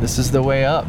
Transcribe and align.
this 0.00 0.18
is 0.18 0.30
the 0.30 0.42
way 0.42 0.64
up. 0.64 0.86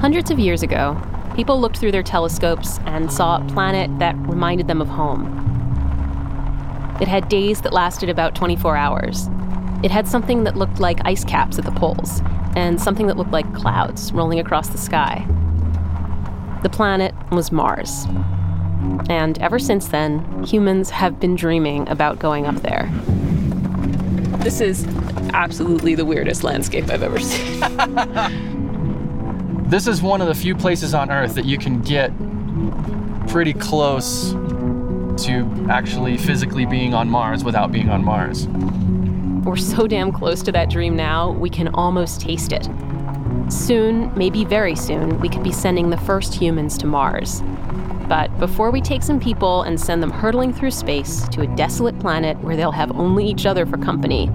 Hundreds 0.00 0.30
of 0.30 0.38
years 0.38 0.62
ago, 0.62 1.00
people 1.34 1.60
looked 1.60 1.76
through 1.76 1.92
their 1.92 2.02
telescopes 2.02 2.78
and 2.86 3.12
saw 3.12 3.36
a 3.36 3.48
planet 3.48 3.90
that 3.98 4.16
reminded 4.16 4.66
them 4.66 4.80
of 4.80 4.88
home. 4.88 5.26
It 7.00 7.08
had 7.08 7.28
days 7.28 7.60
that 7.62 7.72
lasted 7.72 8.08
about 8.08 8.34
24 8.34 8.76
hours. 8.76 9.28
It 9.82 9.90
had 9.90 10.06
something 10.06 10.44
that 10.44 10.56
looked 10.56 10.80
like 10.80 11.00
ice 11.04 11.24
caps 11.24 11.58
at 11.58 11.64
the 11.64 11.70
poles, 11.72 12.22
and 12.56 12.80
something 12.80 13.06
that 13.06 13.16
looked 13.16 13.30
like 13.30 13.52
clouds 13.54 14.12
rolling 14.12 14.38
across 14.38 14.68
the 14.68 14.78
sky. 14.78 15.26
The 16.62 16.68
planet 16.68 17.14
was 17.30 17.50
Mars. 17.50 18.06
And 19.08 19.38
ever 19.38 19.58
since 19.58 19.88
then, 19.88 20.44
humans 20.44 20.90
have 20.90 21.18
been 21.20 21.36
dreaming 21.36 21.88
about 21.88 22.18
going 22.18 22.46
up 22.46 22.56
there. 22.56 22.90
This 24.38 24.60
is 24.60 24.86
absolutely 25.32 25.94
the 25.94 26.04
weirdest 26.04 26.44
landscape 26.44 26.88
I've 26.88 27.02
ever 27.02 27.20
seen. 27.20 28.46
This 29.70 29.86
is 29.86 30.02
one 30.02 30.20
of 30.20 30.26
the 30.26 30.34
few 30.34 30.56
places 30.56 30.94
on 30.94 31.12
Earth 31.12 31.36
that 31.36 31.44
you 31.44 31.56
can 31.56 31.80
get 31.80 32.10
pretty 33.28 33.52
close 33.52 34.32
to 34.32 35.66
actually 35.70 36.16
physically 36.16 36.66
being 36.66 36.92
on 36.92 37.08
Mars 37.08 37.44
without 37.44 37.70
being 37.70 37.88
on 37.88 38.04
Mars. 38.04 38.48
We're 39.46 39.54
so 39.54 39.86
damn 39.86 40.10
close 40.10 40.42
to 40.42 40.50
that 40.50 40.70
dream 40.70 40.96
now, 40.96 41.30
we 41.30 41.50
can 41.50 41.68
almost 41.68 42.20
taste 42.20 42.50
it. 42.52 42.68
Soon, 43.48 44.12
maybe 44.18 44.44
very 44.44 44.74
soon, 44.74 45.20
we 45.20 45.28
could 45.28 45.44
be 45.44 45.52
sending 45.52 45.90
the 45.90 45.98
first 45.98 46.34
humans 46.34 46.76
to 46.78 46.88
Mars. 46.88 47.40
But 48.10 48.36
before 48.40 48.72
we 48.72 48.80
take 48.80 49.04
some 49.04 49.20
people 49.20 49.62
and 49.62 49.80
send 49.80 50.02
them 50.02 50.10
hurtling 50.10 50.52
through 50.52 50.72
space 50.72 51.28
to 51.28 51.42
a 51.42 51.46
desolate 51.54 51.96
planet 52.00 52.36
where 52.40 52.56
they'll 52.56 52.72
have 52.72 52.90
only 52.98 53.24
each 53.24 53.46
other 53.46 53.64
for 53.64 53.78
company, 53.78 54.28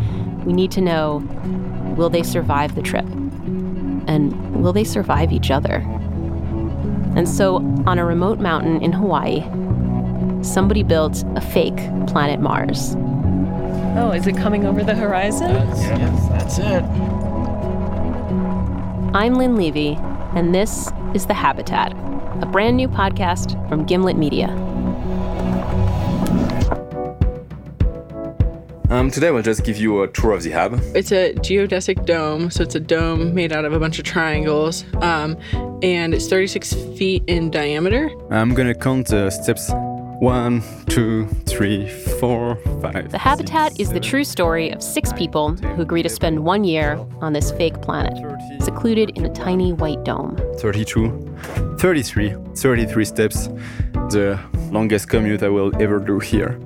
we 0.45 0.53
need 0.53 0.71
to 0.71 0.79
know 0.79 1.17
will 1.97 2.09
they 2.09 2.23
survive 2.23 2.73
the 2.75 2.81
trip? 2.81 3.03
And 4.07 4.63
will 4.63 4.71
they 4.71 4.85
survive 4.85 5.33
each 5.33 5.51
other? 5.51 5.83
And 7.17 7.27
so, 7.27 7.57
on 7.85 7.99
a 7.99 8.05
remote 8.05 8.39
mountain 8.39 8.81
in 8.81 8.93
Hawaii, 8.93 9.41
somebody 10.41 10.81
built 10.81 11.25
a 11.35 11.41
fake 11.41 11.75
planet 12.07 12.39
Mars. 12.39 12.95
Oh, 13.97 14.13
is 14.15 14.25
it 14.25 14.37
coming 14.37 14.65
over 14.65 14.85
the 14.85 14.95
horizon? 14.95 15.51
That's, 15.51 15.81
yes, 15.81 16.29
that's 16.29 16.57
it. 16.59 16.83
I'm 19.13 19.33
Lynn 19.33 19.57
Levy, 19.57 19.97
and 20.33 20.55
this 20.55 20.89
is 21.13 21.25
The 21.25 21.33
Habitat, 21.33 21.93
a 22.41 22.45
brand 22.45 22.75
new 22.75 22.87
podcast 22.87 23.53
from 23.69 23.85
Gimlet 23.85 24.17
Media. 24.17 24.49
Um, 28.89 29.09
today 29.09 29.31
we'll 29.31 29.41
just 29.41 29.63
give 29.63 29.77
you 29.77 30.03
a 30.03 30.07
tour 30.07 30.33
of 30.33 30.43
the 30.43 30.51
hub. 30.51 30.79
It's 30.93 31.11
a 31.11 31.33
geodesic 31.35 32.05
dome, 32.05 32.51
so 32.51 32.63
it's 32.63 32.75
a 32.75 32.79
dome 32.79 33.33
made 33.33 33.51
out 33.51 33.65
of 33.65 33.73
a 33.73 33.79
bunch 33.79 33.97
of 33.99 34.05
triangles, 34.05 34.85
um, 35.01 35.37
and 35.81 36.13
it's 36.13 36.27
36 36.27 36.73
feet 36.97 37.23
in 37.27 37.49
diameter. 37.49 38.09
I'm 38.29 38.53
gonna 38.53 38.75
count 38.75 39.07
the 39.07 39.29
steps. 39.31 39.71
One, 40.19 40.63
two, 40.87 41.27
three, 41.45 41.89
four, 42.19 42.55
five. 42.81 43.11
The 43.11 43.17
Habitat 43.17 43.79
is 43.79 43.91
the 43.91 43.99
true 43.99 44.23
story 44.23 44.71
of 44.71 44.81
six 44.81 45.11
people 45.11 45.55
who 45.55 45.81
agree 45.81 46.03
to 46.03 46.09
spend 46.09 46.39
one 46.45 46.63
year 46.63 46.97
on 47.19 47.33
this 47.33 47.51
fake 47.51 47.81
planet, 47.81 48.17
secluded 48.61 49.11
in 49.17 49.25
a 49.25 49.29
tiny 49.33 49.73
white 49.73 50.03
dome. 50.05 50.37
32, 50.59 51.34
33, 51.85 52.35
33 52.55 53.05
steps. 53.05 53.47
The 54.09 54.39
longest 54.71 55.07
commute 55.07 55.43
I 55.43 55.49
will 55.49 55.71
ever 55.79 55.99
do 55.99 56.17
here. 56.17 56.59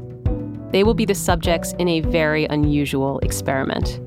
They 0.71 0.85
will 0.85 0.93
be 0.93 1.03
the 1.03 1.13
subjects 1.13 1.73
in 1.77 1.89
a 1.89 1.99
very 1.99 2.45
unusual 2.45 3.19
experiment. 3.19 3.99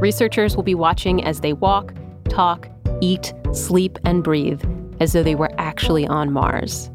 Researchers 0.00 0.56
will 0.56 0.64
be 0.64 0.74
watching 0.74 1.22
as 1.22 1.38
they 1.38 1.52
walk, 1.52 1.94
talk, 2.28 2.68
eat, 3.00 3.32
sleep, 3.52 3.96
and 4.04 4.24
breathe 4.24 4.60
as 4.98 5.12
though 5.12 5.22
they 5.22 5.36
were 5.36 5.52
actually 5.56 6.04
on 6.08 6.32
Mars. 6.32 6.90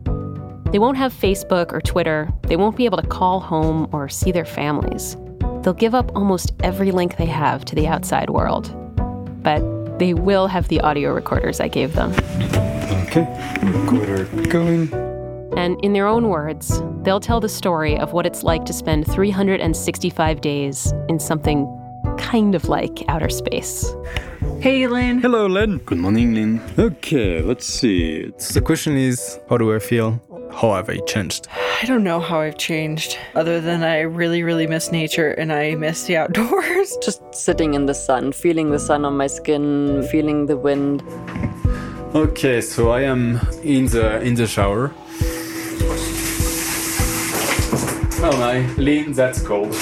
They 0.73 0.79
won't 0.79 0.97
have 0.97 1.13
Facebook 1.13 1.71
or 1.71 1.79
Twitter. 1.79 2.29
They 2.49 2.57
won't 2.57 2.75
be 2.75 2.83
able 2.83 2.97
to 2.97 3.07
call 3.07 3.39
home 3.39 3.87
or 3.93 4.09
see 4.09 4.33
their 4.33 4.43
families. 4.43 5.15
They'll 5.61 5.73
give 5.73 5.95
up 5.95 6.11
almost 6.13 6.51
every 6.61 6.91
link 6.91 7.15
they 7.15 7.25
have 7.27 7.63
to 7.63 7.75
the 7.75 7.87
outside 7.87 8.31
world. 8.31 8.69
But 9.41 9.61
they 9.97 10.13
will 10.13 10.47
have 10.47 10.67
the 10.67 10.81
audio 10.81 11.13
recorders 11.13 11.61
I 11.61 11.69
gave 11.69 11.93
them. 11.93 12.11
Okay, 13.13 13.27
recorder 13.61 14.23
going. 14.47 14.89
And 15.57 15.77
in 15.83 15.91
their 15.91 16.07
own 16.07 16.29
words, 16.29 16.81
they'll 17.01 17.19
tell 17.19 17.41
the 17.41 17.49
story 17.49 17.97
of 17.97 18.13
what 18.13 18.25
it's 18.25 18.41
like 18.41 18.63
to 18.67 18.71
spend 18.71 19.05
365 19.05 20.39
days 20.39 20.93
in 21.09 21.19
something 21.19 21.67
kind 22.17 22.55
of 22.55 22.69
like 22.69 23.03
outer 23.09 23.27
space. 23.27 23.93
Hey, 24.61 24.87
Lynn. 24.87 25.19
Hello, 25.19 25.45
Lynn. 25.47 25.79
Good 25.79 25.97
morning, 25.97 26.35
Lynn. 26.35 26.61
Okay, 26.79 27.41
let's 27.41 27.65
see. 27.65 28.31
The 28.53 28.61
question 28.61 28.95
is, 28.95 29.39
how 29.49 29.57
do 29.57 29.75
I 29.75 29.79
feel? 29.79 30.21
How 30.53 30.75
have 30.75 30.89
I 30.89 30.99
changed? 30.99 31.47
I 31.81 31.85
don't 31.85 32.05
know 32.05 32.21
how 32.21 32.39
I've 32.39 32.57
changed, 32.57 33.17
other 33.35 33.59
than 33.59 33.83
I 33.83 34.01
really, 34.01 34.41
really 34.41 34.67
miss 34.67 34.89
nature 34.89 35.31
and 35.31 35.51
I 35.51 35.75
miss 35.75 36.05
the 36.05 36.15
outdoors. 36.15 36.97
Just 37.03 37.21
sitting 37.35 37.73
in 37.73 37.87
the 37.87 37.93
sun, 37.93 38.31
feeling 38.31 38.71
the 38.71 38.79
sun 38.79 39.03
on 39.03 39.17
my 39.17 39.27
skin, 39.27 40.01
feeling 40.03 40.45
the 40.45 40.55
wind. 40.55 41.03
Okay, 42.13 42.59
so 42.59 42.89
I 42.89 43.03
am 43.03 43.39
in 43.63 43.85
the 43.85 44.19
in 44.21 44.35
the 44.35 44.45
shower. 44.45 44.91
Oh 48.23 48.37
my, 48.37 48.67
Lynn, 48.75 49.13
that's 49.13 49.41
cold. 49.41 49.73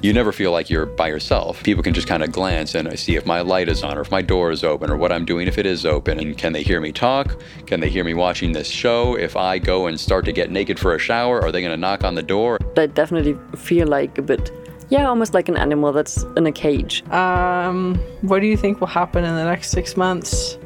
You 0.00 0.14
never 0.14 0.32
feel 0.32 0.50
like 0.50 0.70
you're 0.70 0.86
by 0.86 1.08
yourself. 1.08 1.62
People 1.64 1.82
can 1.82 1.92
just 1.92 2.08
kind 2.08 2.22
of 2.22 2.32
glance 2.32 2.74
and 2.74 2.98
see 2.98 3.16
if 3.16 3.26
my 3.26 3.42
light 3.42 3.68
is 3.68 3.82
on 3.82 3.98
or 3.98 4.00
if 4.00 4.10
my 4.10 4.22
door 4.22 4.50
is 4.50 4.64
open 4.64 4.90
or 4.90 4.96
what 4.96 5.12
I'm 5.12 5.24
doing 5.24 5.46
if 5.46 5.58
it 5.58 5.66
is 5.66 5.84
open. 5.84 6.18
And 6.18 6.38
can 6.38 6.52
they 6.52 6.62
hear 6.62 6.80
me 6.80 6.90
talk? 6.90 7.38
Can 7.66 7.80
they 7.80 7.90
hear 7.90 8.02
me 8.04 8.14
watching 8.14 8.52
this 8.52 8.68
show? 8.68 9.14
If 9.16 9.36
I 9.36 9.58
go 9.58 9.88
and 9.88 10.00
start 10.00 10.24
to 10.24 10.32
get 10.32 10.50
naked 10.50 10.78
for 10.78 10.94
a 10.94 10.98
shower, 10.98 11.42
are 11.42 11.52
they 11.52 11.60
going 11.60 11.72
to 11.72 11.76
knock 11.76 12.02
on 12.02 12.14
the 12.14 12.22
door? 12.22 12.58
I 12.76 12.86
definitely 12.86 13.36
feel 13.56 13.88
like 13.88 14.16
a 14.18 14.22
bit, 14.22 14.50
yeah, 14.88 15.06
almost 15.06 15.34
like 15.34 15.48
an 15.48 15.56
animal 15.56 15.92
that's 15.92 16.22
in 16.36 16.46
a 16.46 16.52
cage. 16.52 17.06
Um, 17.10 17.96
what 18.22 18.40
do 18.40 18.46
you 18.46 18.56
think 18.56 18.80
will 18.80 18.86
happen 18.86 19.24
in 19.24 19.34
the 19.34 19.44
next 19.44 19.70
six 19.70 19.96
months? 19.96 20.57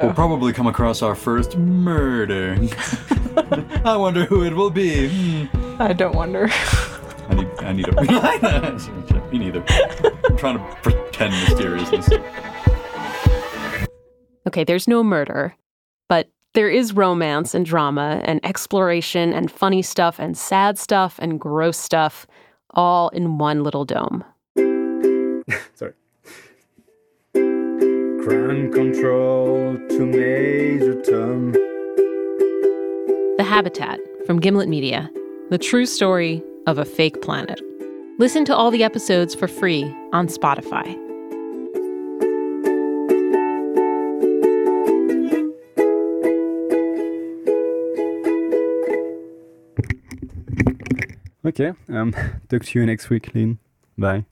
We'll 0.00 0.12
probably 0.12 0.52
come 0.52 0.66
across 0.66 1.00
our 1.02 1.14
first 1.14 1.56
murder. 1.56 2.56
I 3.84 3.96
wonder 3.96 4.24
who 4.26 4.44
it 4.44 4.54
will 4.54 4.70
be. 4.70 5.08
Hmm. 5.08 5.82
I 5.82 5.92
don't 5.92 6.14
wonder. 6.14 6.48
I 6.50 7.34
need, 7.34 7.48
I 7.58 7.72
need 7.72 7.88
a. 7.88 9.30
Me 9.32 9.38
neither. 9.38 9.64
I'm 10.28 10.36
trying 10.36 10.58
to 10.58 10.76
pretend 10.82 11.32
mysteriousness. 11.32 12.08
Okay, 14.46 14.64
there's 14.64 14.86
no 14.86 15.02
murder, 15.02 15.56
but 16.08 16.28
there 16.54 16.70
is 16.70 16.92
romance 16.92 17.54
and 17.54 17.66
drama 17.66 18.22
and 18.24 18.44
exploration 18.44 19.32
and 19.32 19.50
funny 19.50 19.82
stuff 19.82 20.18
and 20.18 20.36
sad 20.36 20.78
stuff 20.78 21.18
and 21.20 21.40
gross 21.40 21.78
stuff 21.78 22.26
all 22.70 23.08
in 23.10 23.38
one 23.38 23.62
little 23.64 23.84
dome. 23.84 24.24
Ground 28.26 28.74
control 28.74 29.76
to 29.88 30.00
Major 30.04 31.00
Tom. 31.02 31.52
The 33.36 33.44
Habitat 33.44 34.00
from 34.26 34.40
Gimlet 34.40 34.68
Media, 34.68 35.08
the 35.50 35.58
true 35.58 35.86
story 35.86 36.42
of 36.66 36.76
a 36.76 36.84
fake 36.84 37.22
planet. 37.22 37.60
Listen 38.18 38.44
to 38.46 38.56
all 38.56 38.72
the 38.72 38.82
episodes 38.82 39.32
for 39.32 39.46
free 39.46 39.84
on 40.12 40.26
Spotify. 40.26 40.96
Okay, 51.44 51.74
um, 51.90 52.12
talk 52.48 52.64
to 52.64 52.78
you 52.80 52.86
next 52.86 53.08
week, 53.08 53.32
Lynn. 53.36 53.60
Bye. 53.96 54.24